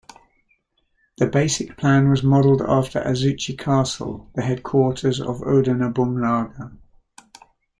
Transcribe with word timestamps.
The 1.19 1.27
basic 1.27 1.77
plan 1.77 2.09
was 2.09 2.23
modeled 2.23 2.63
after 2.63 2.99
Azuchi 3.01 3.55
Castle, 3.55 4.31
the 4.33 4.41
headquarters 4.41 5.21
of 5.21 5.43
Oda 5.43 5.75
Nobunaga. 5.75 6.71